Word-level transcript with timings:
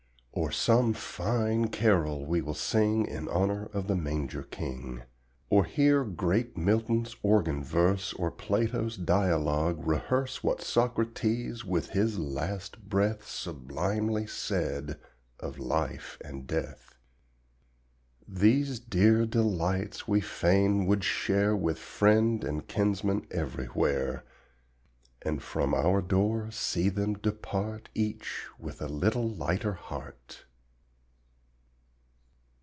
Or 0.33 0.49
some 0.49 0.93
fine 0.93 1.67
carol 1.67 2.25
we 2.25 2.41
will 2.41 2.53
sing 2.55 3.05
In 3.05 3.27
honor 3.27 3.65
of 3.73 3.87
the 3.87 3.97
Manger 3.97 4.43
King, 4.43 5.03
Or 5.49 5.65
hear 5.65 6.05
great 6.05 6.57
Milton's 6.57 7.17
organ 7.21 7.61
verse 7.61 8.13
Or 8.13 8.31
Plato's 8.31 8.95
dialogue 8.95 9.85
rehearse 9.85 10.41
What 10.41 10.61
Socrates 10.61 11.65
with 11.65 11.89
his 11.89 12.17
last 12.17 12.81
breath 12.87 13.27
Sublimely 13.27 14.25
said 14.25 14.99
of 15.39 15.59
life 15.59 16.17
and 16.23 16.47
death. 16.47 16.95
These 18.25 18.79
dear 18.79 19.25
delights 19.25 20.07
we 20.07 20.21
fain 20.21 20.85
would 20.85 21.03
share 21.03 21.57
With 21.57 21.77
friend 21.77 22.43
and 22.45 22.67
kinsman 22.67 23.27
everywhere, 23.31 24.23
And 25.23 25.39
from 25.39 25.75
our 25.75 26.01
door 26.01 26.49
see 26.49 26.89
them 26.89 27.13
depart 27.13 27.89
Each 27.93 28.47
with 28.57 28.81
a 28.81 28.87
little 28.87 29.29
lighter 29.29 29.73
heart. 29.73 30.45